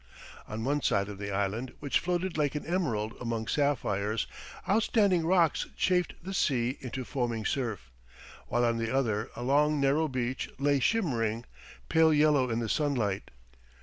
On 0.47 0.63
one 0.65 0.81
side 0.81 1.09
of 1.09 1.19
the 1.19 1.29
island, 1.29 1.73
which 1.79 1.99
floated 1.99 2.35
like 2.35 2.55
an 2.55 2.65
emerald 2.65 3.13
among 3.21 3.45
sapphires, 3.45 4.25
outstanding 4.67 5.23
rocks 5.27 5.67
chafed 5.77 6.15
the 6.23 6.33
seas 6.33 6.77
into 6.79 7.05
foaming 7.05 7.45
surf, 7.45 7.91
while 8.47 8.65
on 8.65 8.77
the 8.79 8.91
other 8.91 9.29
a 9.35 9.43
long, 9.43 9.79
narrow 9.79 10.07
beach 10.07 10.49
lay 10.57 10.79
shimmering, 10.79 11.45
pale 11.87 12.11
yellow 12.11 12.49
in 12.49 12.57
the 12.57 12.67
sunlight. 12.67 13.29